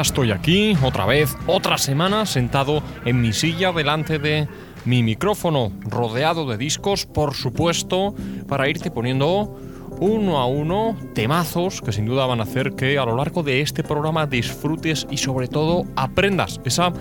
[0.00, 4.46] Estoy aquí, otra vez, otra semana, sentado en mi silla delante de
[4.84, 8.14] mi micrófono, rodeado de discos, por supuesto,
[8.46, 9.58] para irte poniendo
[9.98, 13.60] uno a uno temazos que sin duda van a hacer que a lo largo de
[13.60, 16.92] este programa disfrutes y sobre todo aprendas esa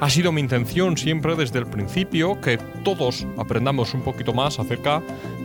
[0.00, 5.02] ha sido mi intención siempre desde el principio que todos aprendamos un poquito más acerca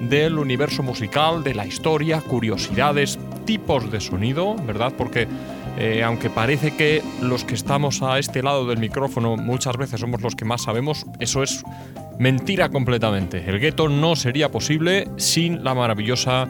[0.09, 4.93] del universo musical, de la historia, curiosidades, tipos de sonido, ¿verdad?
[4.97, 5.27] Porque
[5.77, 10.21] eh, aunque parece que los que estamos a este lado del micrófono muchas veces somos
[10.21, 11.63] los que más sabemos, eso es
[12.17, 13.43] mentira completamente.
[13.47, 16.47] El gueto no sería posible sin la maravillosa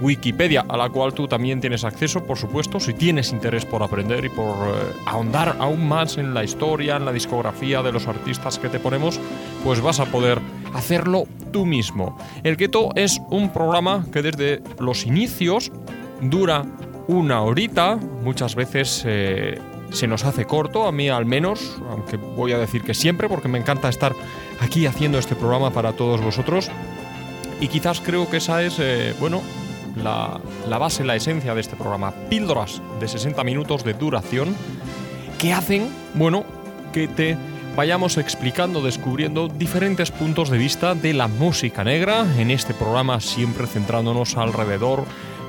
[0.00, 4.24] Wikipedia, a la cual tú también tienes acceso, por supuesto, si tienes interés por aprender
[4.24, 4.72] y por eh,
[5.04, 9.20] ahondar aún más en la historia, en la discografía de los artistas que te ponemos,
[9.62, 10.38] pues vas a poder
[10.72, 12.16] hacerlo tú mismo.
[12.44, 15.70] El Keto es un programa que desde los inicios
[16.22, 16.64] dura
[17.10, 19.58] una horita, muchas veces eh,
[19.90, 23.48] se nos hace corto, a mí al menos, aunque voy a decir que siempre, porque
[23.48, 24.14] me encanta estar
[24.60, 26.70] aquí haciendo este programa para todos vosotros.
[27.60, 29.42] Y quizás creo que esa es, eh, bueno,
[29.96, 32.12] la, la base, la esencia de este programa.
[32.30, 34.54] Píldoras de 60 minutos de duración
[35.38, 36.44] que hacen, bueno,
[36.92, 37.36] que te
[37.74, 43.66] vayamos explicando, descubriendo diferentes puntos de vista de la música negra en este programa, siempre
[43.66, 45.04] centrándonos alrededor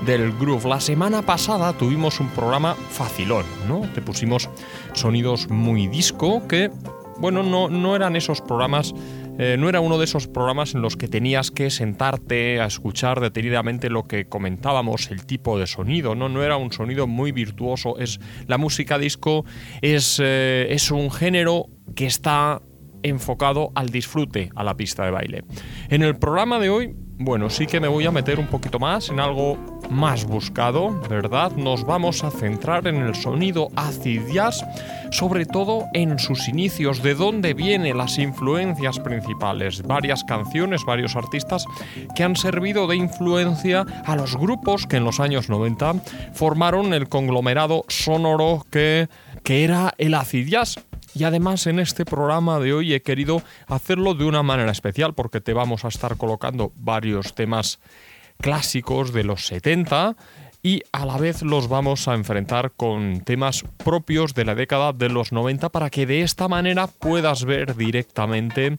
[0.06, 0.67] del groove.
[0.67, 3.81] La semana pasada tuvimos un programa facilón, ¿no?
[3.94, 4.50] Te pusimos
[4.94, 6.72] sonidos muy disco que,
[7.17, 8.94] bueno, no, no eran esos programas
[9.38, 13.19] eh, no era uno de esos programas en los que tenías que sentarte a escuchar
[13.19, 16.29] detenidamente lo que comentábamos, el tipo de sonido, ¿no?
[16.29, 17.97] No era un sonido muy virtuoso.
[17.97, 19.44] Es, la música disco
[19.81, 22.62] es, eh, es un género que está
[23.03, 25.44] enfocado al disfrute a la pista de baile.
[25.89, 29.09] En el programa de hoy bueno, sí que me voy a meter un poquito más
[29.09, 29.57] en algo
[29.89, 31.51] más buscado, ¿verdad?
[31.51, 34.65] Nos vamos a centrar en el sonido acid jazz,
[35.11, 41.65] sobre todo en sus inicios, de dónde vienen las influencias principales, varias canciones, varios artistas
[42.15, 45.95] que han servido de influencia a los grupos que en los años 90
[46.33, 49.09] formaron el conglomerado sonoro que,
[49.43, 50.79] que era el acid jazz
[51.16, 55.41] y además en este programa de hoy he querido hacerlo de una manera especial porque
[55.41, 57.79] te vamos a estar colocando varios temas
[58.39, 60.16] clásicos de los 70
[60.63, 65.09] y a la vez los vamos a enfrentar con temas propios de la década de
[65.09, 68.77] los 90 para que de esta manera puedas ver directamente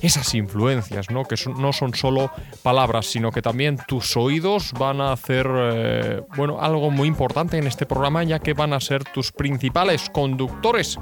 [0.00, 1.24] esas influencias, ¿no?
[1.24, 2.30] que no son solo
[2.62, 7.66] palabras, sino que también tus oídos van a hacer eh, bueno, algo muy importante en
[7.66, 10.98] este programa, ya que van a ser tus principales conductores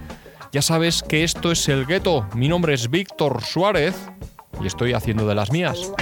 [0.52, 2.26] ya sabes que esto es el gueto.
[2.34, 3.94] Mi nombre es Víctor Suárez
[4.60, 5.92] y estoy haciendo de las mías.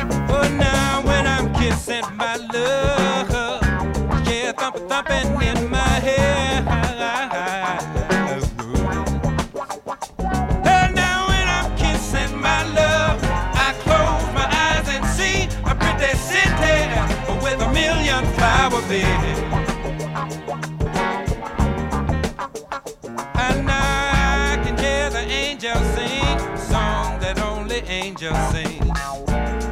[28.52, 28.80] Sing.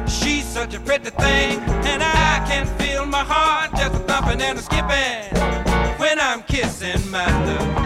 [0.07, 5.97] She's such a pretty thing, and I can feel my heart just thumping and skipping
[5.97, 7.82] when I'm kissing my love.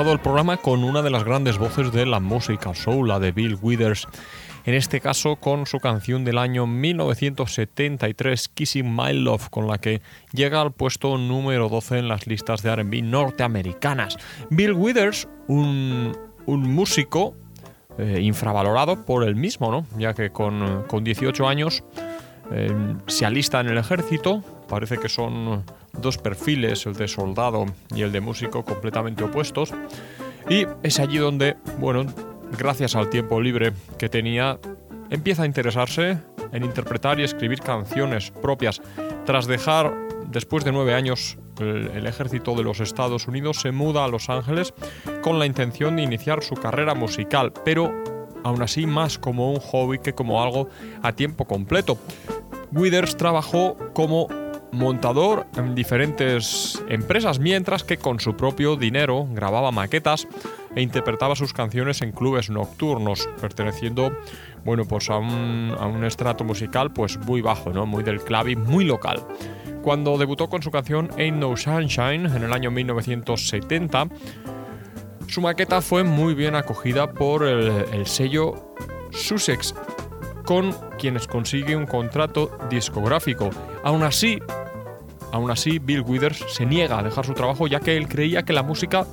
[0.00, 3.58] El programa con una de las grandes voces de la música soul, la de Bill
[3.60, 4.08] Withers,
[4.64, 10.00] en este caso con su canción del año 1973, Kissing My Love, con la que
[10.32, 14.16] llega al puesto número 12 en las listas de RB norteamericanas.
[14.50, 16.16] Bill Withers, un,
[16.46, 17.34] músico
[17.98, 19.86] eh, infravalorado por él mismo, ¿no?
[19.98, 21.84] ya que con, 18 años
[22.50, 22.74] eh,
[23.06, 28.12] se alista en el ejército, parece que son dos perfiles, el de soldado y el
[28.12, 29.72] de músico, completamente opuestos.
[30.48, 32.06] Y es allí donde, bueno,
[32.58, 34.58] gracias al tiempo libre que tenía,
[35.10, 36.18] empieza a interesarse
[36.52, 38.80] en interpretar y escribir canciones propias.
[39.24, 39.94] Tras dejar,
[40.28, 44.74] después de nueve años, el, ejército de los Estados Unidos, se muda a Los Ángeles
[45.22, 47.92] con la intención de iniciar su carrera musical, pero
[48.44, 50.68] aún así más como un hobby que como algo
[51.02, 51.98] a tiempo completo.
[52.72, 54.28] Withers trabajó como
[54.72, 60.26] montador en diferentes empresas, mientras que con su propio dinero grababa maquetas
[60.74, 64.12] e interpretaba sus canciones en clubes nocturnos, perteneciendo
[64.64, 67.86] bueno, pues a un, a un estrato musical pues muy bajo, ¿no?
[67.86, 69.22] muy del clavi, muy local.
[69.82, 74.08] Cuando debutó con su canción Ain't No Sunshine en el año 1970,
[75.26, 78.74] su maqueta fue muy bien acogida por el, el sello
[79.10, 79.74] Sussex,
[80.44, 83.50] con quienes consigue un contrato discográfico.
[83.82, 84.38] Aún así,
[85.32, 88.52] Aún así, Bill Withers se niega a dejar su trabajo ya que él creía que
[88.52, 89.06] la música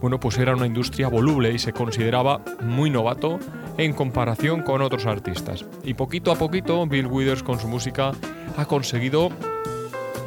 [0.00, 3.38] bueno, pues era una industria voluble y se consideraba muy novato
[3.78, 5.64] en comparación con otros artistas.
[5.82, 8.12] Y poquito a poquito Bill Withers con su música
[8.56, 9.30] ha conseguido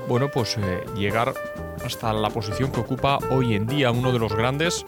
[0.07, 1.33] bueno, pues eh, llegar
[1.85, 4.85] hasta la posición que ocupa hoy en día uno de los grandes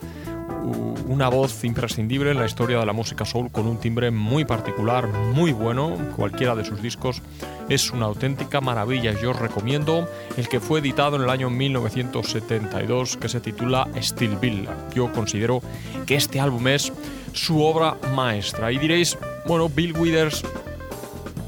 [1.08, 5.08] una voz imprescindible en la historia de la música soul con un timbre muy particular,
[5.08, 5.98] muy bueno.
[6.16, 7.22] Cualquiera de sus discos
[7.70, 9.14] es una auténtica maravilla.
[9.22, 10.08] Yo os recomiendo
[10.38, 14.68] el que fue editado en el año 1972 que se titula Still Bill.
[14.96, 15.62] Yo considero
[16.06, 16.92] que este álbum es
[17.34, 18.72] su obra maestra.
[18.72, 20.44] Y diréis, bueno, Bill Withers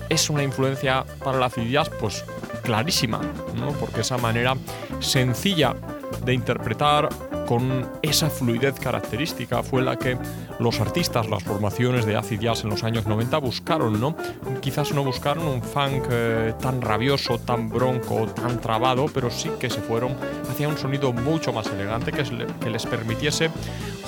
[0.10, 2.24] es una influencia para la jazz, pues
[2.64, 3.22] clarísima,
[3.56, 3.72] ¿no?
[3.74, 4.56] porque esa manera
[5.00, 5.76] sencilla
[6.24, 7.10] de interpretar
[7.46, 10.18] con esa fluidez característica fue la que
[10.60, 14.16] los artistas, las formaciones de acid jazz en los años 90 buscaron, ¿no?
[14.62, 19.70] Quizás no buscaron un funk eh, tan rabioso, tan bronco, tan trabado, pero sí que
[19.70, 20.16] se fueron
[20.50, 22.26] hacia un sonido mucho más elegante que,
[22.70, 23.50] les permitiese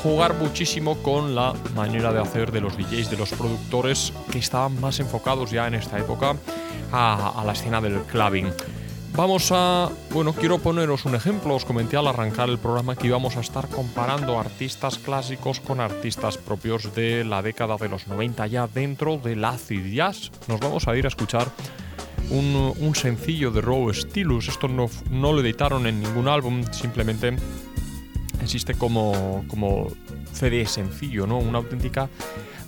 [0.01, 4.79] jugar muchísimo con la manera de hacer de los DJs, de los productores que estaban
[4.79, 6.35] más enfocados ya en esta época
[6.91, 8.47] a, a la escena del clubbing.
[9.17, 11.55] Vamos a, bueno, quiero poneros un ejemplo.
[11.55, 16.37] Os comenté al arrancar el programa que íbamos a estar comparando artistas clásicos con artistas
[16.37, 20.31] propios de la década de los 90 ya dentro del acid jazz.
[20.47, 21.47] Nos vamos a ir a escuchar
[22.29, 24.49] un, sencillo de Raw Stylus.
[24.49, 27.35] Esto no, no, lo editaron en ningún álbum, simplemente
[28.39, 29.87] existe como, como
[30.31, 31.39] CD sencillo, ¿no?
[31.39, 32.07] Una auténtica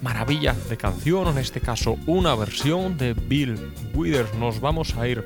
[0.01, 4.33] maravilla de canción, en este caso una versión de Bill Withers.
[4.33, 5.23] Nos vamos a ir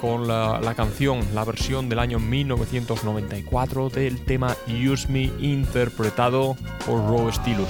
[0.00, 7.32] con la, canción, la versión del año 1994 del tema Use Me interpretado por Roe
[7.32, 7.68] Stylus.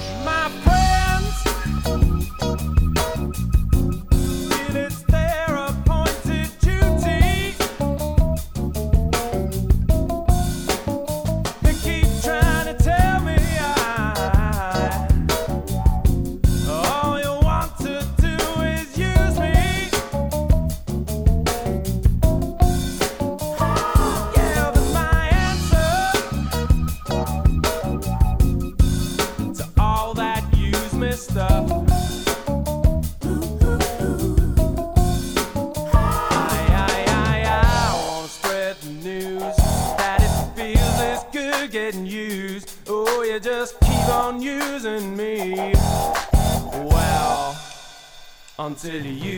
[48.87, 49.36] Until you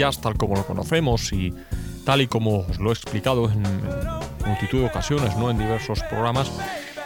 [0.00, 1.52] Tal como lo conocemos y
[2.06, 3.62] tal y como os lo he explicado en
[4.46, 5.50] multitud de ocasiones, ¿no?
[5.50, 6.50] en diversos programas,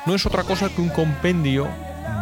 [0.06, 1.66] no es otra cosa que un compendio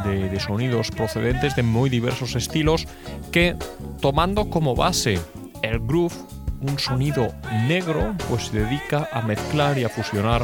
[0.04, 2.86] de sonidos procedentes de muy diversos estilos
[3.30, 3.54] que,
[4.00, 5.20] tomando como base
[5.62, 6.14] el groove,
[6.62, 7.28] un sonido
[7.68, 10.42] negro, pues se dedica a mezclar y a fusionar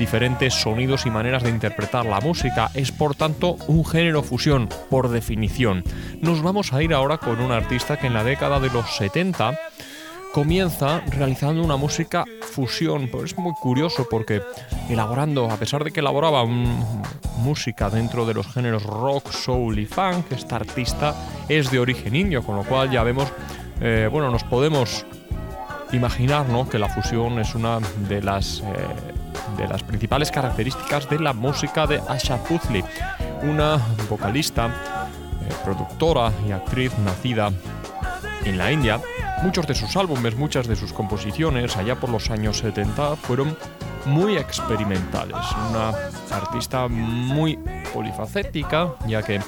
[0.00, 2.70] diferentes sonidos y maneras de interpretar la música.
[2.74, 5.84] Es por tanto un género fusión, por definición.
[6.20, 9.56] Nos vamos a ir ahora con un artista que en la década de los 70
[10.32, 13.08] comienza realizando una música fusión.
[13.08, 14.42] Pues es muy curioso porque
[14.88, 20.32] elaborando, a pesar de que elaboraba música dentro de los géneros rock, soul y funk,
[20.32, 21.14] esta artista
[21.48, 23.30] es de origen indio, con lo cual ya vemos,
[23.80, 25.04] eh, bueno, nos podemos
[25.92, 26.68] imaginar ¿no?
[26.68, 27.78] que la fusión es una
[28.08, 29.19] de las, eh,
[29.60, 32.82] de las principales características de la música de Asha Puthli,
[33.42, 37.52] una vocalista, eh, productora y actriz nacida
[38.44, 39.00] en la India.
[39.42, 43.54] Muchos de sus álbumes, muchas de sus composiciones, allá por los años 70, fueron
[44.06, 45.44] muy experimentales.
[45.68, 45.90] Una
[46.34, 47.58] artista muy
[47.92, 49.40] polifacética, ya que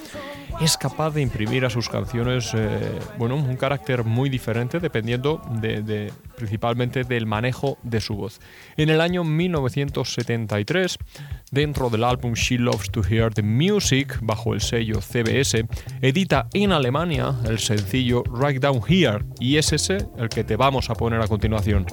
[0.61, 5.83] es capaz de imprimir a sus canciones eh, bueno, un carácter muy diferente dependiendo de,
[5.83, 8.41] de- principalmente del manejo de su voz.
[8.77, 10.99] En el año 1973,
[11.51, 15.67] dentro del álbum She Loves to Hear the Music, bajo el sello CBS,
[16.01, 20.91] edita en Alemania el sencillo Right Down Here y es ese el que te vamos
[20.91, 21.87] a poner a continuación.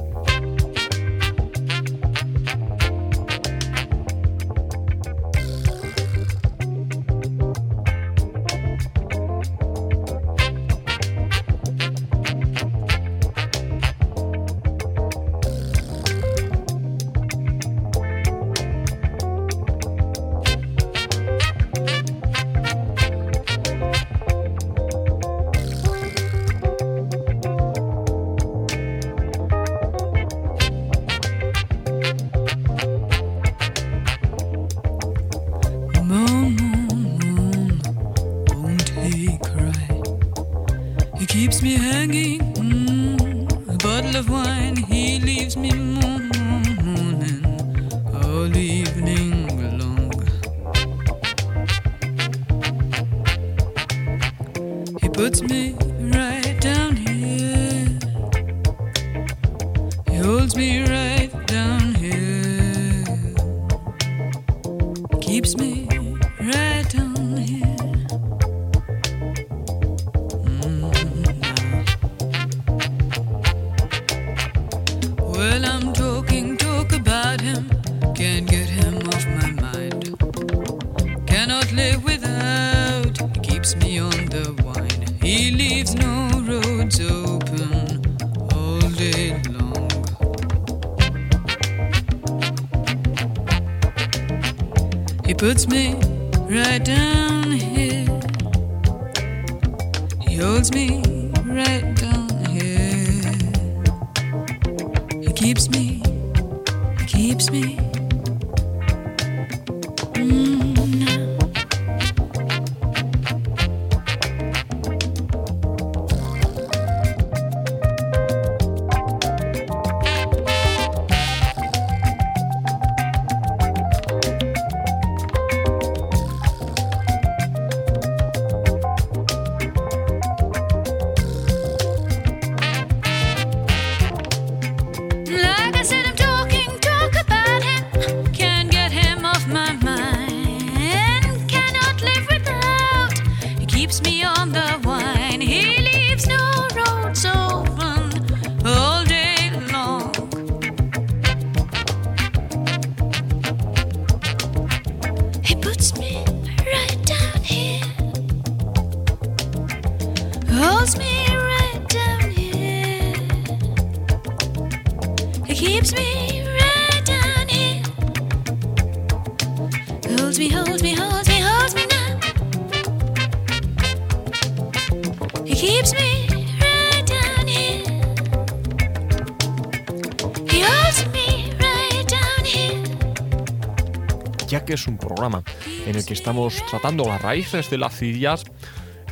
[185.85, 188.45] En el que estamos tratando las raíces de las ideas,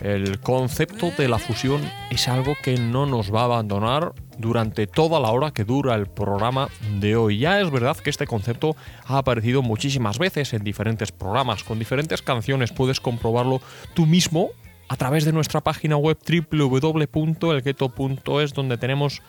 [0.02, 5.20] el concepto de la fusión es algo que no nos va a abandonar durante toda
[5.20, 7.39] la hora que dura el programa de hoy.
[7.39, 12.22] Ya es verdad que este concepto ha aparecido muchísimas veces en diferentes programas, con diferentes
[12.22, 13.62] canciones, puedes comprobarlo
[13.96, 14.52] tú mismo
[14.88, 16.17] a través de nuestra página web
[16.50, 19.22] www.elgueto.es donde tenemos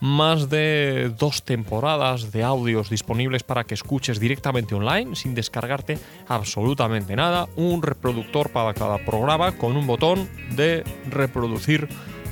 [0.00, 7.14] más de dos temporadas de audios disponibles para que escuches directamente online sin descargarte absolutamente
[7.16, 7.48] nada.
[7.56, 11.88] Un reproductor para cada programa con un botón de reproducir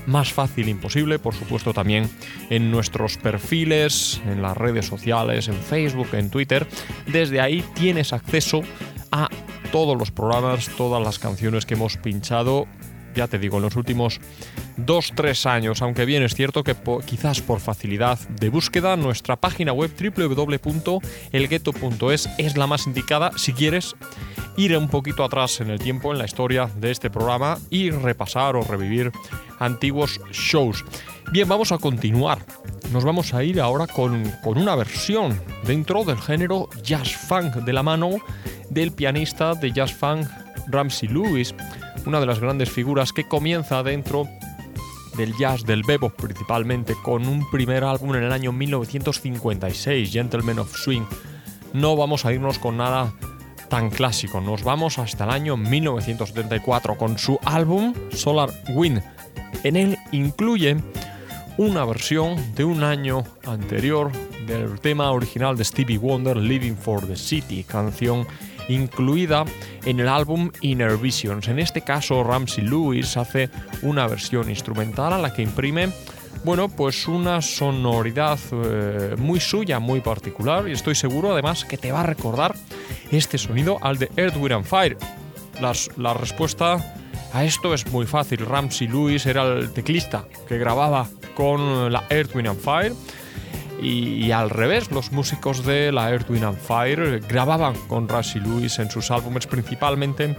[0.06, 2.10] más fácil imposible, por supuesto también
[2.48, 6.66] en nuestros perfiles, en las redes sociales, en Facebook, en Twitter.
[7.06, 8.62] Desde ahí tienes acceso
[9.12, 9.28] a
[9.70, 12.66] todos los programas, todas las canciones que hemos pinchado
[13.18, 14.20] ya te digo, en los últimos
[14.78, 19.90] 2-3 años, aunque bien es cierto que quizás por facilidad de búsqueda, nuestra página web
[19.98, 23.96] www.elgueto.es es la más indicada si quieres
[24.56, 28.54] ir un poquito atrás en el tiempo, en la historia de este programa y repasar
[28.54, 29.10] o revivir
[29.58, 30.84] antiguos shows.
[31.32, 32.38] Bien, vamos a continuar.
[32.92, 37.72] Nos vamos a ir ahora con, con una versión dentro del género jazz funk de
[37.72, 38.10] la mano
[38.70, 40.28] del pianista de jazz funk
[40.68, 41.52] Ramsey Lewis
[42.06, 44.28] una de las grandes figuras que comienza dentro
[45.16, 50.74] del jazz, del bebop principalmente, con un primer álbum en el año 1956, Gentlemen of
[50.76, 51.04] Swing.
[51.72, 53.12] No vamos a irnos con nada
[53.68, 59.02] tan clásico, nos vamos hasta el año 1974 con su álbum Solar Wind.
[59.64, 60.76] En él incluye
[61.58, 64.12] una versión de un año anterior
[64.46, 68.26] del tema original de Stevie Wonder, Living for the City, canción
[68.68, 69.44] incluida
[69.84, 71.48] en el álbum Inner Visions.
[71.48, 73.50] En este caso, Ramsey Lewis hace
[73.82, 75.88] una versión instrumental a la que imprime
[76.44, 81.90] bueno, pues una sonoridad eh, muy suya, muy particular, y estoy seguro además que te
[81.90, 82.54] va a recordar
[83.10, 84.96] este sonido al de Earth, Wind and Fire.
[85.96, 86.94] La respuesta
[87.32, 88.46] a esto es muy fácil.
[88.46, 92.92] Ramsey Lewis era el teclista que grababa con la Earth, Wind and Fire
[93.80, 98.78] y, al revés, los músicos de la Earth, Wind and Fire grababan con Ramsey Lewis
[98.78, 100.36] en sus álbumes, principalmente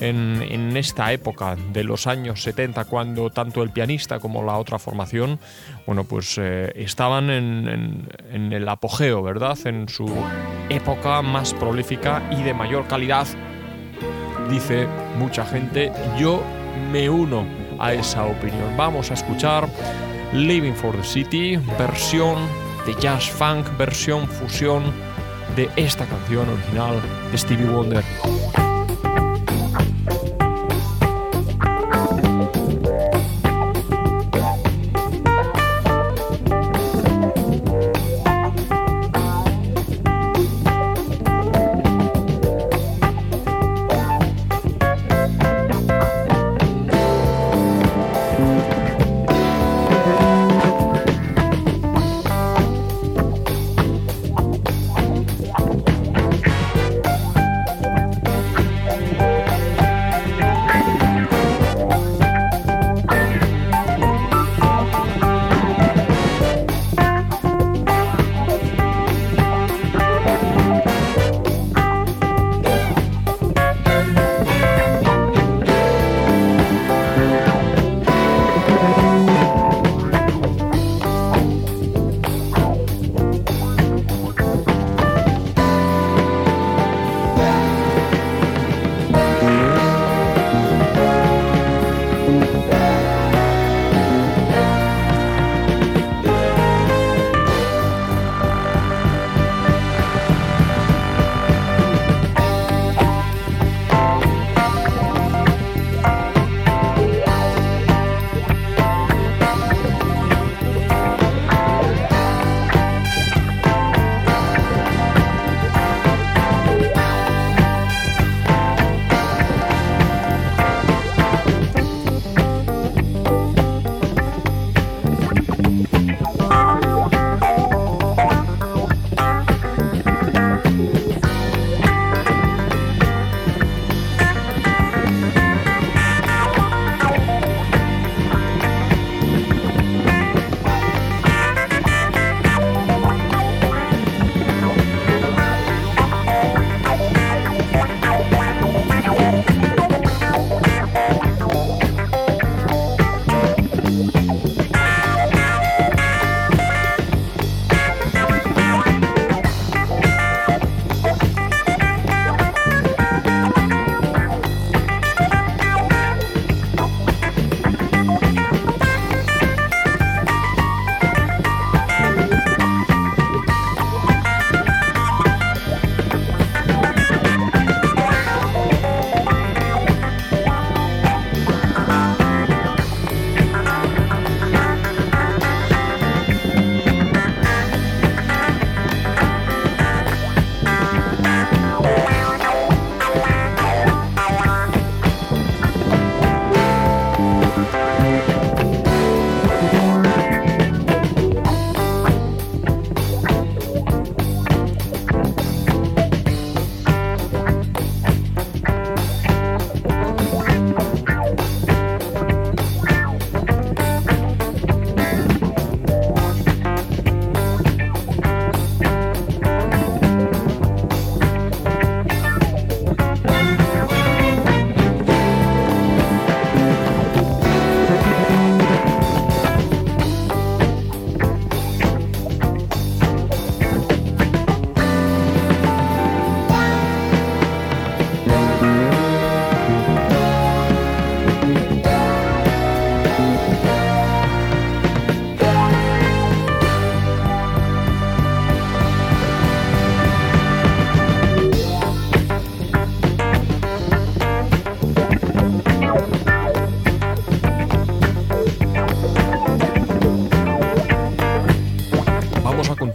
[0.00, 4.78] en, en, esta época de los años 70, cuando tanto el pianista como la otra
[4.78, 5.38] formación,
[5.86, 9.58] bueno, pues eh, estaban en, en, en el apogeo, ¿verdad?
[9.64, 10.08] En su
[10.68, 13.26] época más prolífica y de mayor calidad,
[14.50, 14.86] dice
[15.18, 15.92] mucha gente.
[16.18, 16.42] Yo
[16.92, 17.44] me uno
[17.78, 18.76] a esa opinión.
[18.76, 19.68] Vamos a escuchar
[20.32, 24.84] Living for the City, versión de jazz funk, versión fusión
[25.56, 28.04] de esta canción original de Stevie Wonder.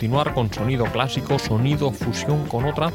[0.01, 2.91] Continuar con sonido clásico, sonido fusión con otra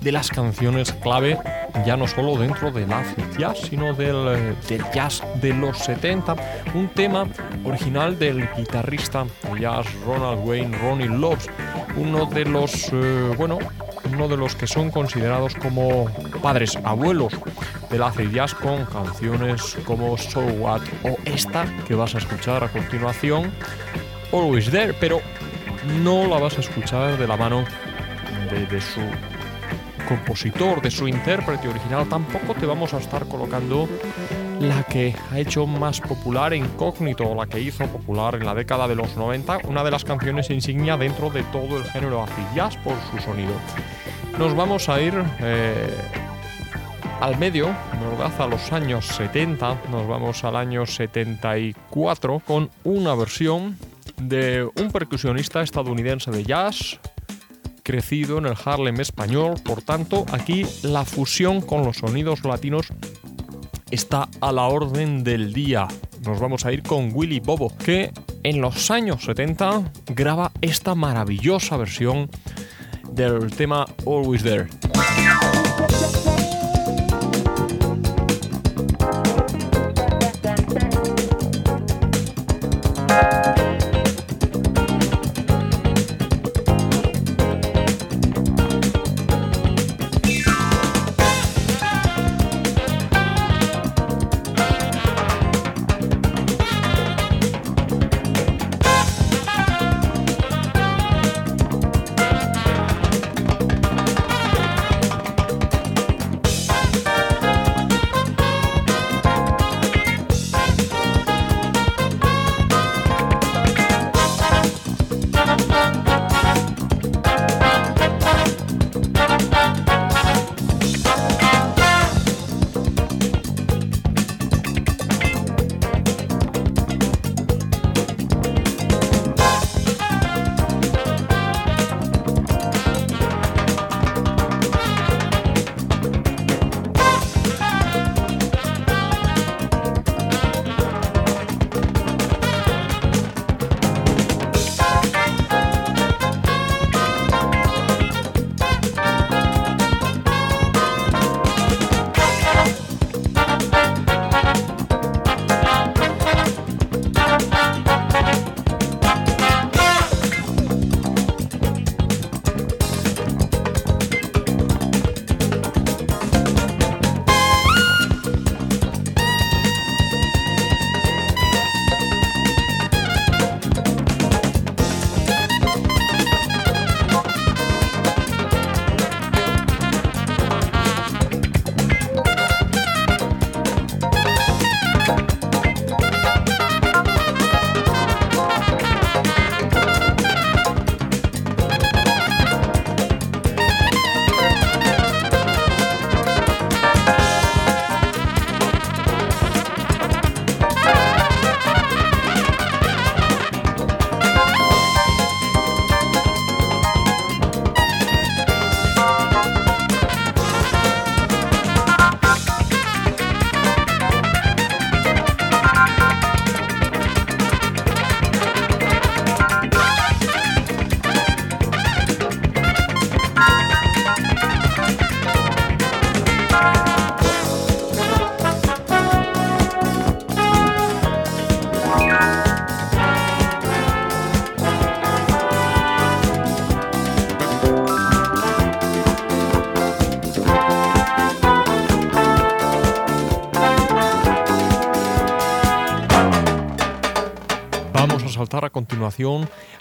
[0.00, 1.38] de las canciones clave,
[1.84, 6.34] ya no solo dentro del acid jazz, sino del, eh, del, jazz de los 70.
[6.72, 7.26] Un tema
[7.62, 9.26] original del guitarrista
[9.60, 11.46] jazz Ronald Wayne, Ronnie Loves,
[11.94, 13.58] uno de los, eh, bueno,
[14.10, 16.06] uno de los que son considerados como
[16.40, 17.34] padres, abuelos
[17.90, 22.68] del acid jazz con canciones como So What o esta que vas a escuchar a
[22.68, 23.52] continuación,
[24.32, 25.20] Always There, pero
[25.86, 27.64] no la vas a escuchar de la mano
[28.70, 29.00] de, su
[30.08, 33.88] compositor, de su intérprete original, tampoco te vamos a estar colocando
[34.60, 38.94] la que ha hecho más popular Incógnito, la que hizo popular en la década de
[38.94, 42.94] los 90, una de las canciones insignia dentro de todo el género acid jazz por
[43.10, 43.52] su sonido.
[44.38, 45.94] Nos vamos a ir eh,
[47.20, 47.66] al medio,
[48.10, 48.32] ¿verdad?
[48.40, 53.78] A los años 70, nos vamos al año 74 con una versión
[54.20, 56.98] de un percusionista estadounidense de jazz,
[57.82, 62.88] crecido en el Harlem español, por tanto aquí la fusión con los sonidos latinos
[63.90, 65.86] está a la orden del día.
[66.24, 71.76] Nos vamos a ir con Willy Bobo, que en los años 70 graba esta maravillosa
[71.76, 72.28] versión
[73.12, 74.68] del tema Always There.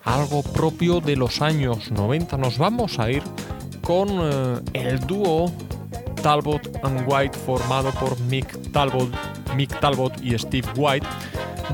[0.03, 2.37] Algo propio de los años 90.
[2.37, 3.23] Nos vamos a ir
[3.81, 5.51] con eh, el dúo
[6.21, 9.09] Talbot and White formado por Mick Talbot,
[9.55, 11.07] Mick Talbot y Steve White,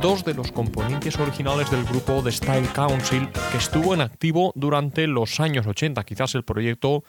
[0.01, 5.07] dos de los componentes originales del grupo The Style Council que estuvo en activo durante
[5.07, 7.03] los años 80, quizás el proyecto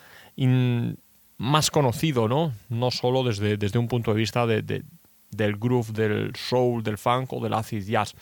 [1.39, 2.53] más conocido, ¿no?
[2.69, 4.85] No solo desde, desde un punto de vista de,
[5.33, 8.15] del groove, del soul, del funk o del acid jazz.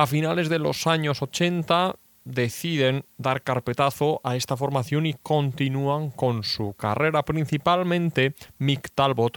[0.00, 6.42] A finales de los años 80 deciden dar carpetazo a esta formación y continúan con
[6.42, 9.36] su carrera, principalmente Mick Talbot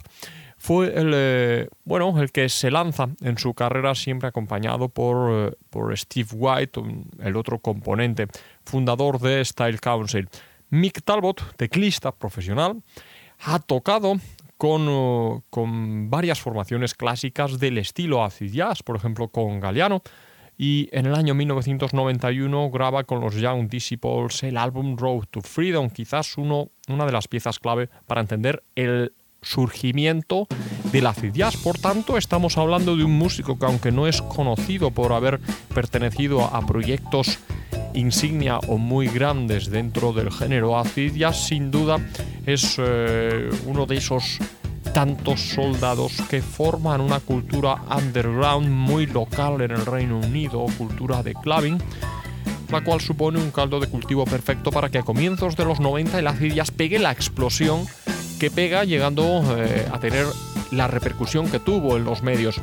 [0.55, 5.57] fue el, eh, bueno, el que se lanza en su carrera siempre acompañado por, eh,
[5.69, 6.81] por Steve White,
[7.19, 8.27] el otro componente,
[8.63, 10.29] fundador de Style Council.
[10.69, 12.81] Mick Talbot, teclista profesional,
[13.41, 14.15] ha tocado
[14.55, 20.01] con, eh, con, varias formaciones clásicas del estilo acid jazz, por ejemplo con Galliano,
[20.63, 25.89] y en el año 1991 graba con los Young Disciples el álbum Road to Freedom,
[25.89, 30.47] quizás uno, una de las piezas clave para entender el surgimiento
[30.93, 31.57] del acid jazz.
[31.57, 35.41] Por tanto, estamos hablando de un músico que aunque no es conocido por haber
[35.75, 37.39] pertenecido a proyectos
[37.93, 41.97] insignia o muy grandes dentro del género acid jazz, sin duda
[42.45, 44.39] es eh, uno de esos
[44.93, 51.33] tantos soldados que forman una cultura underground muy local en el Reino Unido, cultura de
[51.33, 51.79] clubbing,
[52.71, 56.19] la cual supone un caldo de cultivo perfecto para que a comienzos de los 90
[56.19, 57.87] el acid jazz pegue la explosión
[58.39, 60.27] que pega llegando eh, a tener
[60.71, 62.61] la repercusión que tuvo en los medios.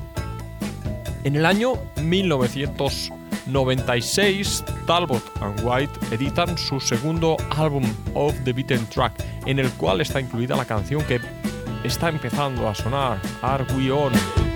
[1.24, 7.82] En el año 1996, Talbot and White editan su segundo álbum
[8.14, 9.14] Of the Beaten Track,
[9.46, 11.20] en el cual está incluida la canción que
[11.84, 14.49] está empezando a sonar, Are We On?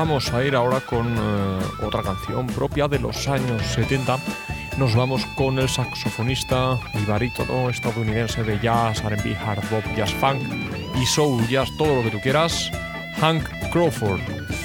[0.00, 4.16] Vamos a ir ahora con eh, otra canción propia de los años 70.
[4.78, 10.40] Nos vamos con el saxofonista y barítono estadounidense de jazz, R&B, hard bop, jazz funk
[10.98, 12.70] y soul jazz, todo lo que tú quieras,
[13.20, 14.22] Hank Crawford,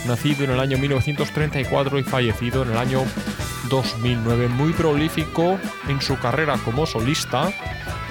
[0.07, 3.01] nacido en el año 1934 y fallecido en el año
[3.69, 7.51] 2009, muy prolífico en su carrera como solista.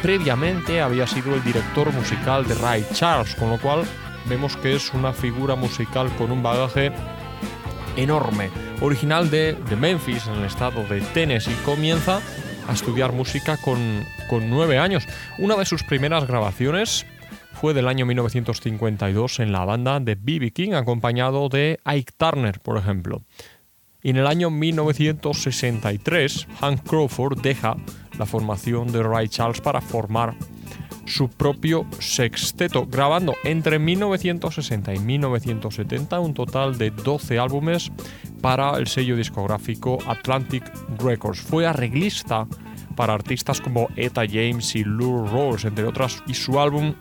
[0.02, 3.86] Previamente había sido el director musical de Ray Charles, con lo cual
[4.26, 6.92] vemos que es una figura musical con un bagaje
[7.96, 8.50] enorme.
[8.80, 12.20] Original de, Memphis, en el estado de Tennessee, comienza
[12.68, 15.06] a estudiar música con, con nueve años.
[15.38, 17.06] Una de sus primeras grabaciones
[17.52, 20.50] fue del año 1952 en la banda de B.B.
[20.50, 23.22] King, acompañado de Ike Turner, por ejemplo.
[24.02, 27.76] Y en el año 1963, Hank Crawford deja
[28.18, 30.34] la formación de Ray Charles para formar
[31.06, 37.90] su propio sexteto, grabando entre 1960 y 1970 un total de 12 álbumes
[38.40, 40.64] para el sello discográfico Atlantic
[40.98, 41.40] Records.
[41.40, 42.46] Fue arreglista
[42.96, 46.94] para artistas como Eta James y Lou Rawls, entre otras, y su álbum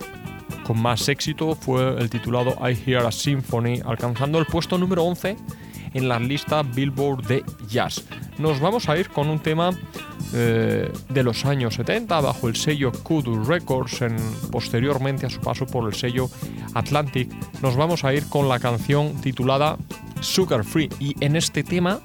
[0.63, 5.35] con más éxito fue el titulado I Hear a Symphony, alcanzando el puesto número 11
[5.93, 8.03] en la lista Billboard de Jazz.
[8.37, 9.71] Nos vamos a ir con un tema
[10.33, 14.15] eh, de los años 70 bajo el sello Kudu Records, en,
[14.51, 16.29] posteriormente a su paso por el sello
[16.73, 17.31] Atlantic.
[17.61, 19.77] Nos vamos a ir con la canción titulada
[20.21, 21.99] Sugar Free y en este tema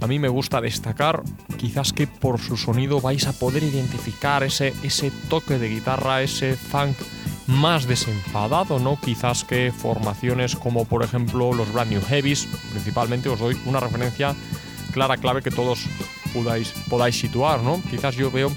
[0.00, 1.22] a mí me gusta destacar
[1.56, 6.56] quizás que por su sonido vais a poder identificar ese, ese toque de guitarra, ese
[6.56, 6.96] funk
[7.46, 8.98] más desenfadado, ¿no?
[9.00, 14.34] Quizás que formaciones como por ejemplo los Brand New Heavies, principalmente os doy una referencia
[14.92, 15.86] clara, clave que todos
[16.32, 17.82] podáis, podáis situar, ¿no?
[17.90, 18.50] Quizás yo veo,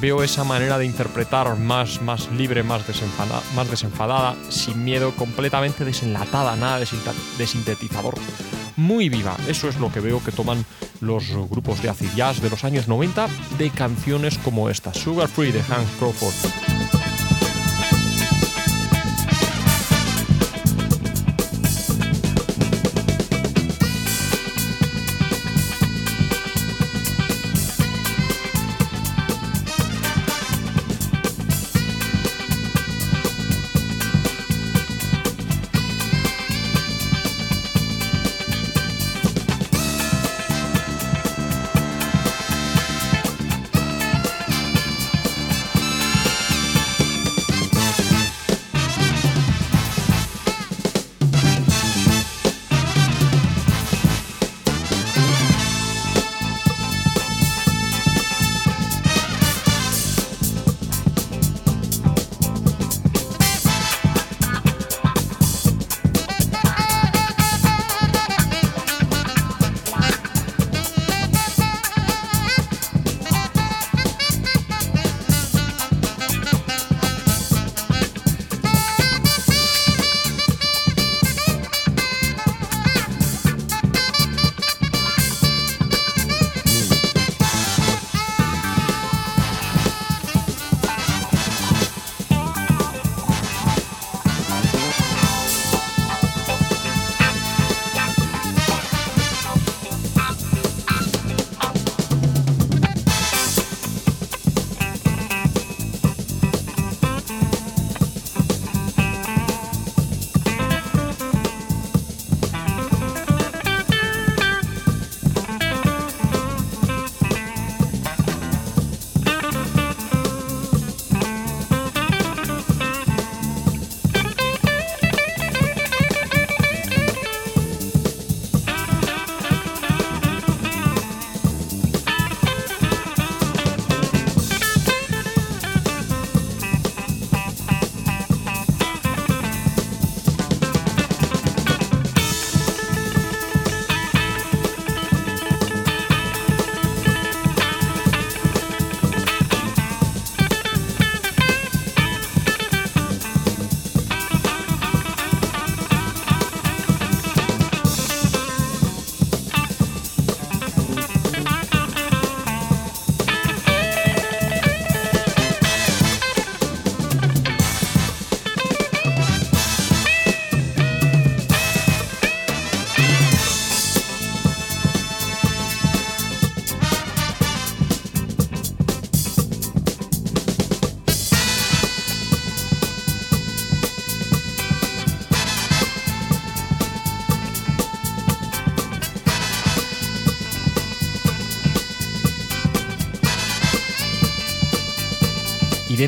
[0.00, 5.84] veo esa manera de interpretar más, más libre, más desenfadada, más desenfadada, sin miedo, completamente
[5.84, 8.14] desenlatada, nada de, sintetizador.
[8.76, 10.64] Muy viva, eso es lo que veo que toman
[11.00, 15.52] los grupos de acid jazz de los años 90 de canciones como esta, Sugar Free
[15.52, 16.97] de Hank Crawford.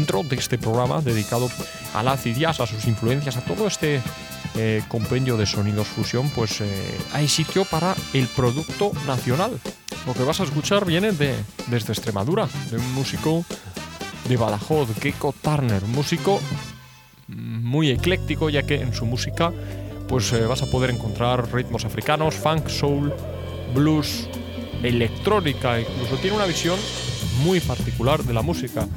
[0.00, 1.50] Dentro de este programa dedicado
[1.92, 4.00] al acid jazz, a sus influencias, a todo este
[4.56, 9.52] eh, compendio de sonidos fusión, pues eh, hay sitio para el producto nacional.
[10.06, 11.34] Lo que vas a escuchar viene de,
[11.66, 13.44] desde Extremadura, de un músico
[14.26, 16.40] de Badajoz, Gecko Turner, músico
[17.28, 19.52] muy ecléctico, ya que en su música
[20.08, 23.12] pues eh, vas a poder encontrar ritmos africanos, funk, soul,
[23.74, 24.30] blues,
[24.82, 26.78] electrónica, incluso tiene una visión
[27.44, 28.88] muy particular de la música.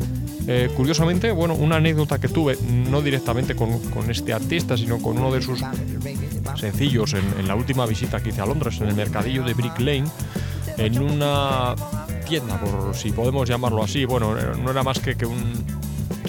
[0.47, 3.79] Eh, curiosamente, bueno, una anécdota que tuve, no directamente con,
[4.09, 5.63] este artista, sino con uno de sus
[6.55, 10.05] sencillos en, la última visita que hice a Londres, en el mercadillo de Brick Lane,
[10.77, 11.75] en una
[12.27, 15.63] tienda, por si podemos llamarlo así, bueno, no era más que, que un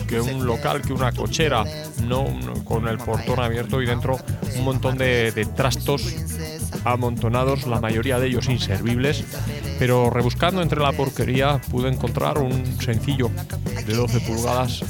[0.06, 1.64] que un local, que una cochera,
[2.06, 2.26] no
[2.64, 4.18] con el portón abierto y dentro
[4.56, 6.14] un montón de, de trastos
[6.84, 9.24] amontonados, la mayoría de ellos inservibles,
[9.78, 13.30] pero rebuscando entre la porquería pude encontrar un sencillo
[13.86, 14.82] de 12 pulgadas,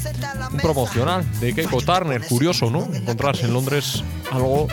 [0.52, 2.84] un promocional de Keiko Turner, curioso, ¿no?
[2.94, 4.68] Encontrarse en Londres algo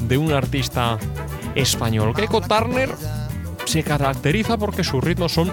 [0.00, 0.98] de un artista
[1.54, 2.14] español.
[2.14, 2.90] Keiko Turner
[3.64, 5.52] se caracteriza porque sus ritmos son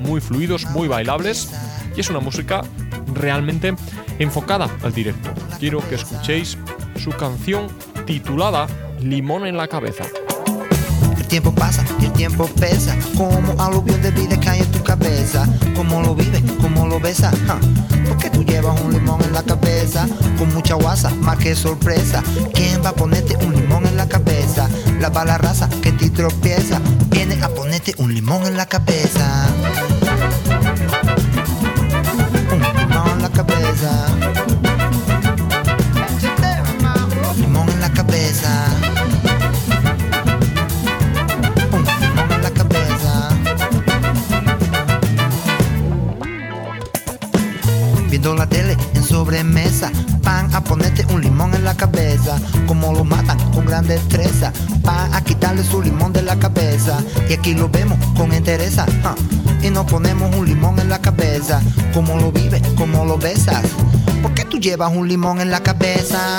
[0.00, 1.50] muy fluidos, muy bailables
[1.96, 2.62] y es una música
[3.14, 3.74] realmente
[4.18, 5.30] enfocada al directo.
[5.58, 6.58] Quiero que escuchéis
[7.02, 7.68] su canción
[8.06, 8.66] titulada
[9.00, 10.04] Limón en la cabeza.
[11.32, 12.94] Tiempo pasa y el tiempo pesa.
[13.16, 15.48] Como aluvión de vida cae en tu cabeza.
[15.74, 17.34] Como lo vives, como lo besas.
[18.06, 20.06] Porque tú llevas un limón en la cabeza.
[20.36, 22.22] Con mucha guasa, más que sorpresa.
[22.52, 24.68] ¿Quién va a ponerte un limón en la cabeza?
[25.00, 26.82] La bala raza que te tropieza.
[27.08, 29.46] Viene a ponerte un limón en la cabeza.
[32.52, 34.41] Un limón en la cabeza.
[51.74, 52.40] Cabeza.
[52.66, 54.52] Como lo matan con gran destreza,
[54.82, 56.98] van a quitarle su limón de la cabeza.
[57.28, 58.86] Y aquí lo vemos con entereza.
[59.62, 61.60] Y nos ponemos un limón en la cabeza.
[61.94, 63.62] Como lo vives, como lo besas.
[64.22, 66.38] ¿Por qué tú llevas un limón en la cabeza?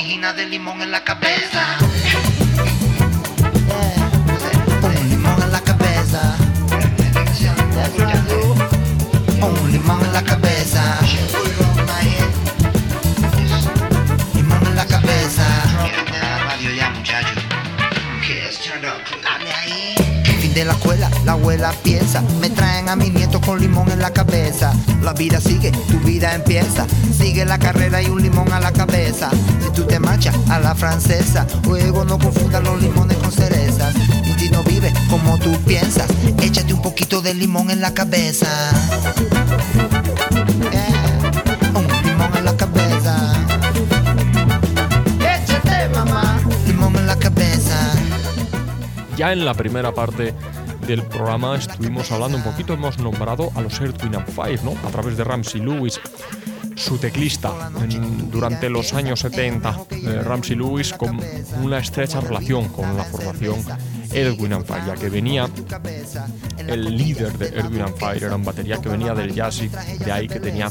[0.00, 1.76] De limón en la cabeza.
[4.82, 6.36] Un limón en la cabeza.
[9.42, 10.98] Un limón en la cabeza.
[14.34, 15.44] Limón en la cabeza.
[16.46, 16.94] radio ya.
[20.40, 22.22] Fin de la escuela, la abuela piensa.
[22.40, 23.89] Me traen a mis nietos con limón
[25.20, 26.86] vida sigue, tu vida empieza.
[27.12, 29.28] Sigue la carrera y un limón a la cabeza.
[29.62, 33.94] Si tú te marchas a la francesa, luego no confundas los limones con cerezas.
[34.24, 36.08] Y si no vives como tú piensas,
[36.40, 38.48] échate un poquito de limón en la cabeza.
[40.72, 41.70] Yeah.
[41.74, 43.34] Un limón en la cabeza.
[45.20, 46.40] Échate, mamá.
[46.66, 47.92] Limón en la cabeza.
[49.18, 50.34] Ya en la primera parte
[50.90, 54.74] del programa estuvimos hablando un poquito, hemos nombrado a los Earth, Wind and Fire, ¿no?
[54.84, 56.00] A través de Ramsey Lewis,
[56.74, 57.70] su teclista
[58.28, 59.86] durante los años 70.
[59.92, 61.20] eh, Ramsey Lewis con
[61.62, 63.64] una estrecha relación con la formación
[64.12, 65.48] Wind and Fire, ya que venía
[66.66, 70.10] el líder de Wind and Fire, era un batería que venía del jazz y de
[70.10, 70.70] ahí que tenía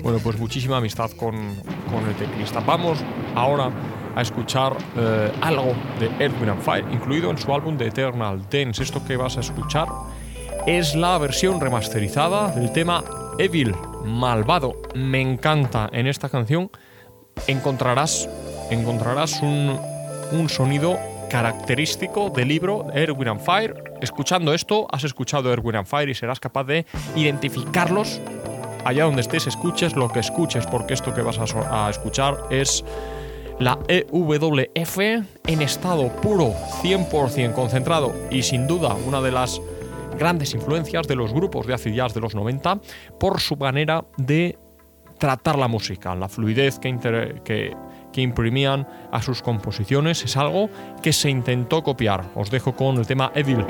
[0.00, 1.34] bueno, pues muchísima amistad con,
[1.90, 2.60] con el teclista.
[2.60, 2.98] Vamos
[3.34, 3.72] ahora
[4.16, 8.82] a escuchar eh, algo de Wind and Fire, incluido en su álbum de Eternal Dance.
[8.82, 9.86] Esto que vas a escuchar
[10.66, 13.04] es la versión remasterizada del tema
[13.38, 14.74] Evil, malvado.
[14.94, 16.70] Me encanta en esta canción.
[17.46, 18.28] Encontrarás,
[18.70, 19.78] encontrarás un,
[20.32, 20.98] un sonido
[21.28, 23.84] característico del libro Air, Wind and Fire.
[24.00, 28.20] Escuchando esto, has escuchado Air, Wind and Fire y serás capaz de identificarlos
[28.86, 32.84] allá donde estés, escuches lo que escuches, porque esto que vas a escuchar es
[33.58, 36.52] la EWF en estado puro,
[36.82, 39.60] 100% concentrado y sin duda una de las
[40.18, 42.80] grandes influencias de los grupos de acid jazz de los 90
[43.18, 44.58] por su manera de
[45.18, 47.74] tratar la música, la fluidez que, que,
[48.20, 50.70] imprimían a sus composiciones es algo
[51.02, 52.24] que se intentó copiar.
[52.34, 53.66] Os dejo con el tema Evil.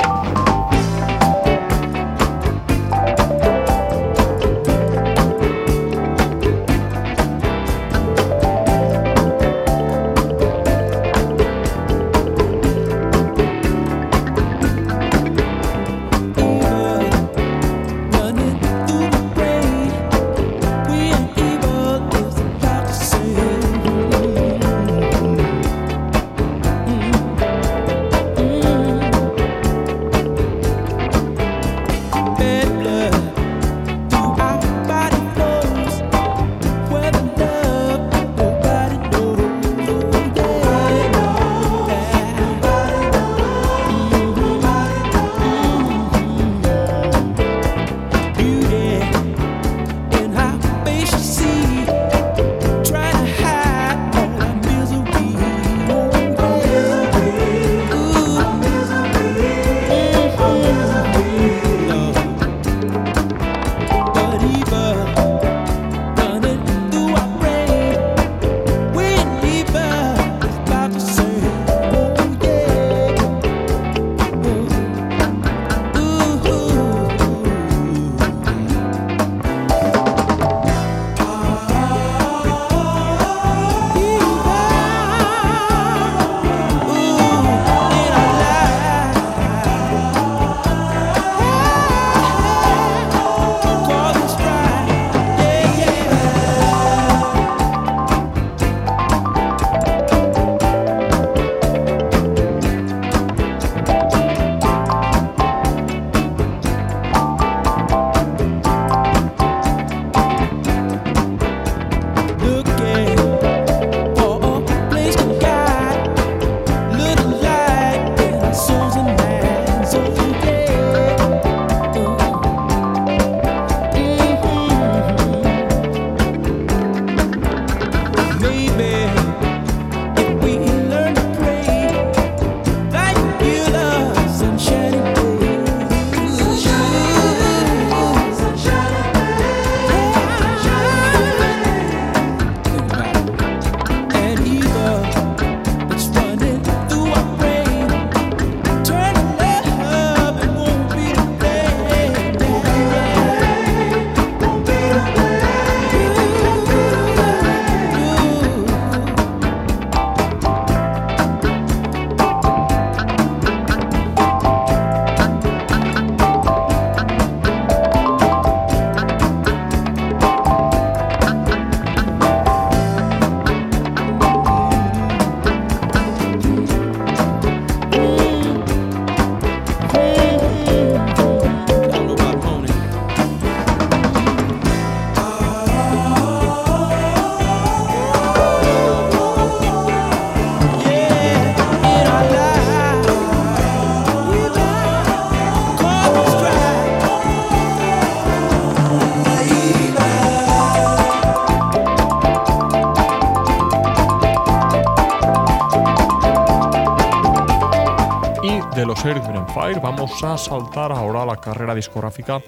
[209.86, 212.42] Vamos a saltar ahora a la carrera discográfica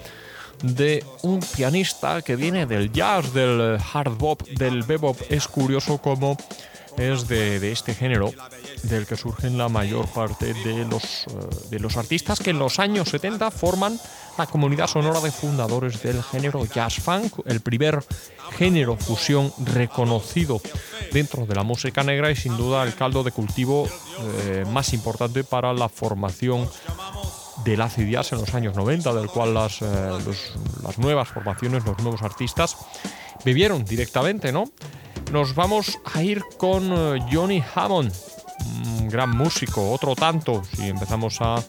[0.60, 5.16] de un pianista que viene del jazz, del hard bop, del bebop.
[5.30, 6.36] Es curioso cómo
[6.96, 8.32] es de, este género
[8.82, 12.80] del que surgen la mayor parte de los, eh, de los artistas que en los
[12.80, 14.00] años 70 forman
[14.36, 18.02] la comunidad sonora de fundadores del género jazz funk, el primer
[18.56, 20.60] género fusión reconocido
[21.12, 23.88] dentro de la música negra y sin duda el caldo de cultivo
[24.20, 26.68] eh, más importante para la formación
[27.64, 30.18] del acid jazz en los años 90, del cual las, eh,
[30.82, 32.76] las nuevas formaciones, los nuevos artistas
[33.44, 34.64] vivieron directamente, ¿no?
[35.32, 38.12] Nos vamos a ir con eh, Johnny Hammond,
[39.00, 41.62] un gran músico, otro tanto, si empezamos a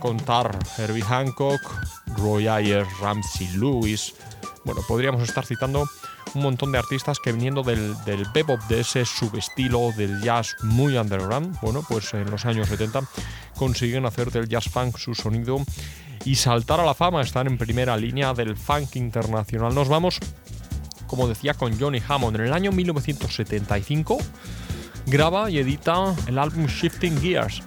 [0.00, 1.60] contar Herbie Hancock,
[2.18, 4.14] Roy Ayers, Ramsey Lewis.
[4.64, 5.88] Bueno, podríamos estar citando
[6.34, 10.96] un montón de artistas que viniendo del, del bebop, de ese subestilo del jazz muy
[10.98, 13.02] underground, bueno, pues en los años 70
[13.56, 15.58] consiguen hacer del jazz funk su sonido
[16.24, 19.74] y saltar a la fama, están en primera línea del funk internacional.
[19.74, 20.18] Nos vamos,
[21.06, 22.36] como decía, con Johnny Hammond.
[22.36, 24.18] En el año 1975
[25.06, 27.62] graba y edita el álbum Shifting Gears,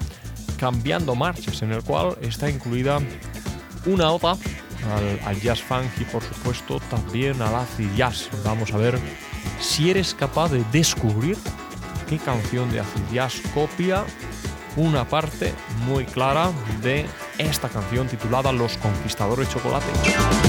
[0.57, 2.99] cambiando marchas, en el cual está incluida
[3.85, 4.37] una oda
[5.25, 8.29] al, jazz funk y por supuesto también al acid jazz.
[8.43, 8.99] Vamos a ver
[9.59, 11.37] si eres capaz de descubrir
[12.09, 14.03] qué canción de acid jazz copia
[14.75, 15.53] una parte
[15.85, 16.51] muy clara
[16.81, 17.05] de
[17.37, 20.48] esta canción titulada Los Conquistadores Chocolate.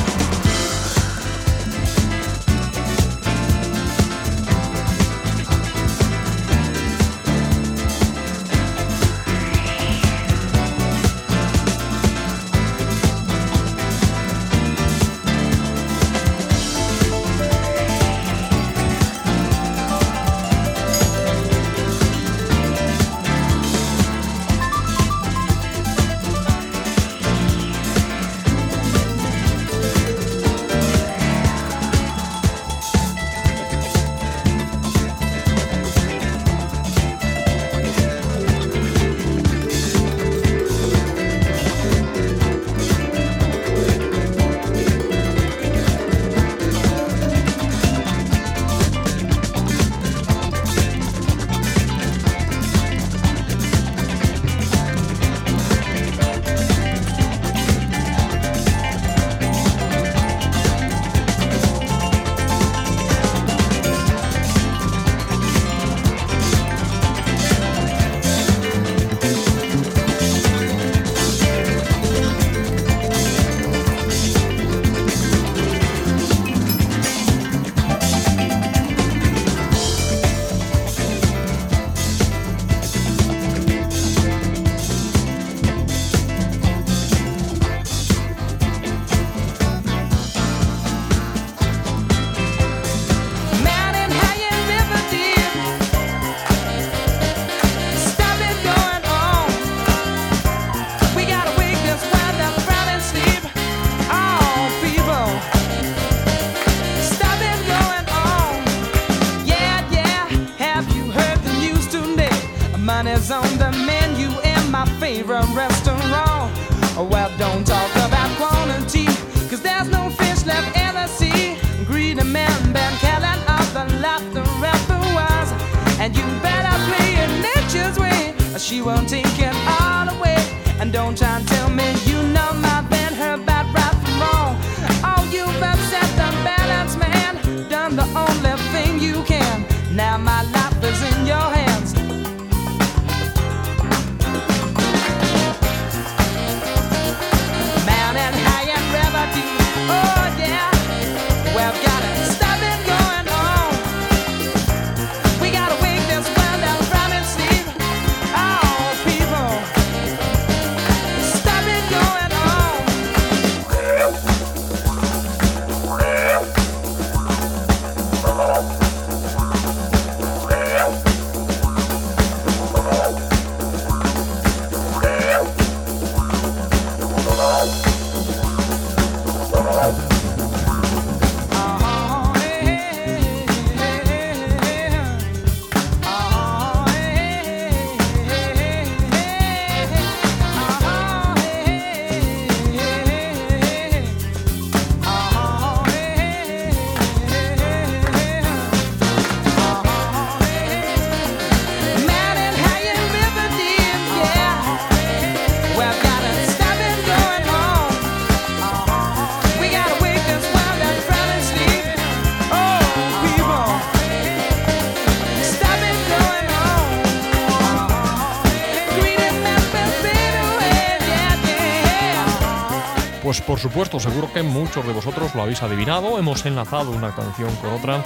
[223.60, 226.18] Supuesto, seguro que muchos de vosotros lo habéis adivinado.
[226.18, 228.02] Hemos enlazado una canción con otra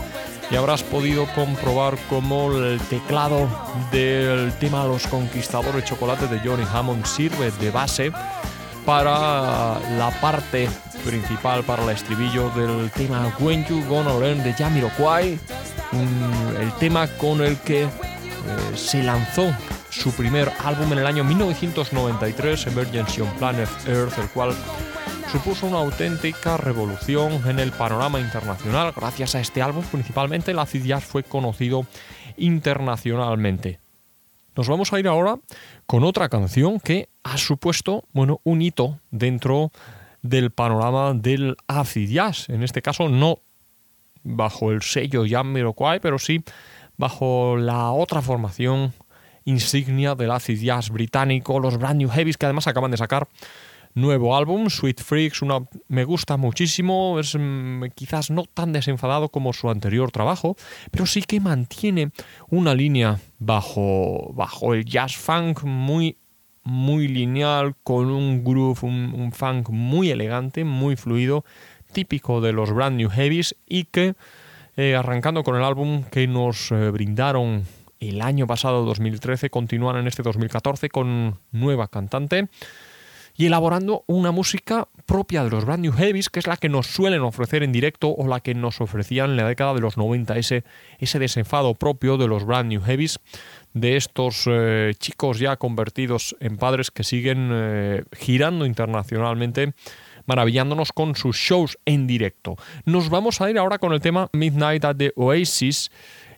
[0.51, 3.49] y habrás podido comprobar cómo el teclado
[3.91, 8.13] del tema Los Conquistadores Chocolate de Johnny Hammond sirve de base
[8.85, 10.69] para la parte
[11.05, 15.39] principal, para el estribillo del tema When You Gonna Learn de Jamiroquai,
[15.93, 17.89] un- el tema con el que eh,
[18.75, 19.55] se lanzó
[19.89, 24.55] su primer álbum en el año 1993, Emergency on Planet Earth, el cual
[25.35, 28.93] supuso una auténtica revolución en el panorama internacional.
[28.95, 31.87] Gracias a este álbum, principalmente, el acid jazz fue conocido
[32.37, 33.81] internacionalmente.
[34.55, 35.41] Nos vamos a ir ahora
[35.87, 39.73] con otra canción que ha supuesto, bueno, un hito dentro
[40.23, 42.49] del panorama del acid jazz.
[42.49, 43.41] En este caso, no
[44.23, 46.45] bajo el sello Jamiroquai, pero sí
[46.97, 48.93] bajo la otra formación
[49.45, 53.27] insignia del acid jazz británico, los Brand New Heavies, que además acaban de sacar
[53.95, 55.41] nuevo álbum, Sweet Freaks,
[55.89, 60.57] me gusta muchísimo, es mm, quizás no tan desenfadado como su anterior trabajo,
[60.91, 62.11] pero sí que mantiene
[62.49, 66.19] una línea bajo, bajo el jazz funk muy,
[66.65, 71.45] muy lineal, con un groove, un, un funk muy elegante, muy fluido,
[71.93, 74.15] típico de los Brand New Heavies y que
[74.77, 77.65] eh, arrancando con el álbum que nos eh, brindaron
[78.01, 82.49] el año pasado, 2013, continúan en este 2014 con nueva cantante
[83.37, 86.87] y elaborando una música propia de los Brand New Heavies, que es la que nos
[86.87, 90.37] suelen ofrecer en directo o la que nos ofrecían en la década de los 90,
[90.39, 90.65] ese,
[90.99, 93.19] ese desenfado propio de los Brand New Heavies,
[93.73, 99.75] de estos eh, chicos ya convertidos en padres que siguen eh, girando internacionalmente
[100.27, 102.57] maravillándonos con sus shows en directo.
[102.85, 105.91] Nos vamos a ir ahora con el tema Midnight at the Oasis.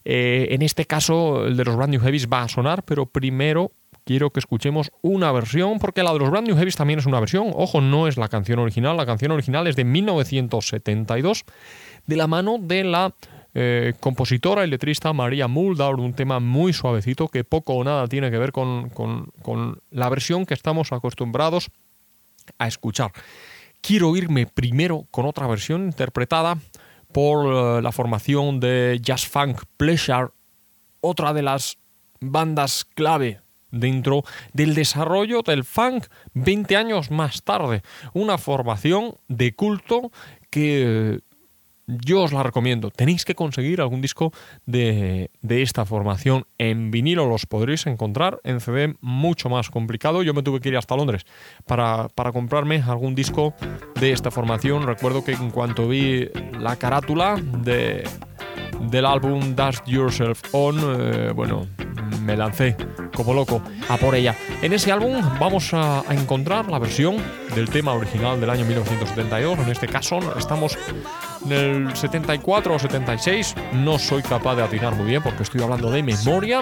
[0.04, 3.72] Eh, en este caso, el de los Brand New Heavies va a sonar, pero primero
[4.06, 7.18] quiero que escuchemos una versión, porque la de los Brand New Heavies también es una
[7.20, 7.50] versión.
[7.54, 11.44] Ojo, no es la canción original, la canción original es de 1972,
[12.06, 13.12] de la mano de la
[13.52, 18.30] eh, compositora y letrista María Muldaur, un tema muy suavecito que poco o nada tiene
[18.30, 21.70] que ver con, con- la versión que estamos acostumbrados
[22.58, 23.10] a escuchar.
[23.80, 26.58] Quiero irme primero con otra versión interpretada
[27.12, 30.28] por eh, la formación de Jazz Funk Pleasure,
[31.00, 31.78] otra de las
[32.20, 33.40] bandas clave
[33.78, 37.82] dentro del desarrollo del funk 20 años más tarde.
[38.12, 40.10] Una formación de culto
[40.50, 41.20] que eh,
[41.86, 42.90] yo os la recomiendo.
[42.90, 44.32] Tenéis que conseguir algún disco
[44.66, 50.22] de, de esta formación en vinilo, los podréis encontrar en CD mucho más complicado.
[50.22, 51.24] Yo me tuve que ir hasta Londres
[51.64, 53.54] para, para comprarme algún disco
[54.00, 54.84] de esta formación.
[54.84, 58.02] Recuerdo que en cuanto vi la carátula de,
[58.80, 61.66] del álbum Dust Yourself On, eh, bueno,
[62.22, 62.76] me lancé
[63.14, 64.34] como loco a por ella.
[64.62, 67.16] En ese álbum vamos a, a encontrar la versión
[67.54, 69.58] del tema original del año 1972.
[69.60, 70.76] En este caso estamos
[71.44, 73.54] en el 74 o 76.
[73.74, 76.60] No soy capaz de atinar muy bien porque estoy hablando de memoria.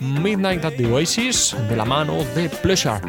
[0.00, 3.00] Midnight at the Oasis de la mano de Pleasure.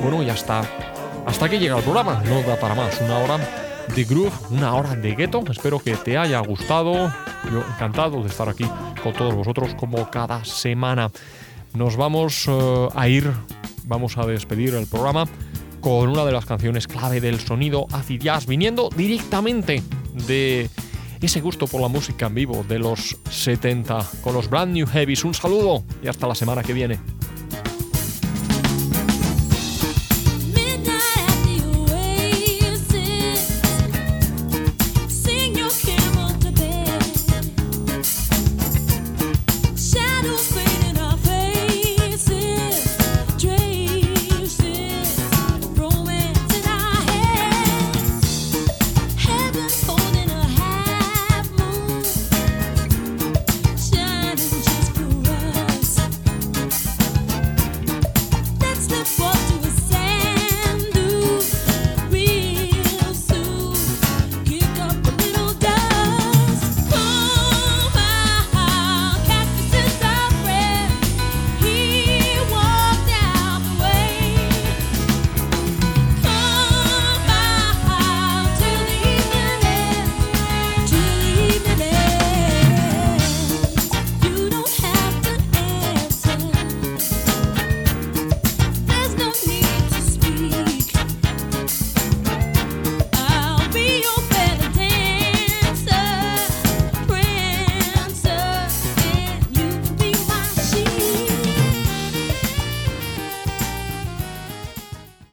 [0.00, 0.62] Bueno, ya está.
[1.26, 2.22] Hasta aquí llega el programa.
[2.24, 3.00] No da para más.
[3.00, 3.38] Una hora
[3.94, 5.42] de groove, una hora de gueto.
[5.50, 7.12] Espero que te haya gustado.
[7.52, 8.64] Yo encantado de estar aquí
[9.02, 11.10] con todos vosotros como cada semana.
[11.74, 13.30] Nos vamos eh, a ir,
[13.84, 15.26] vamos a despedir el programa
[15.80, 19.82] con una de las canciones clave del sonido acid jazz, viniendo directamente
[20.26, 20.70] de
[21.26, 25.24] ese gusto por la música en vivo de los 70 con los Brand New Heavies.
[25.24, 26.98] Un saludo y hasta la semana que viene.